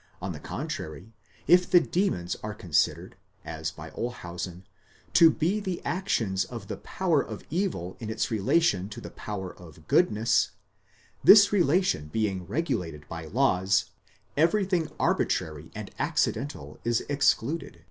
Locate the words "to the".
8.90-9.10